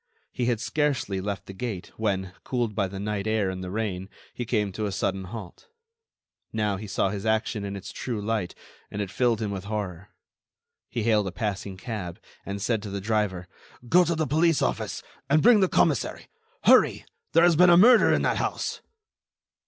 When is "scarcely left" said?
0.59-1.45